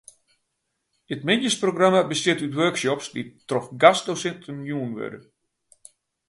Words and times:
It 1.13 1.21
middeisprogramma 1.27 2.01
bestiet 2.09 2.43
út 2.45 2.57
workshops 2.61 3.07
dy't 3.13 3.31
troch 3.47 3.69
gastdosinten 3.81 4.57
jûn 4.69 4.89
wurde. 4.97 5.21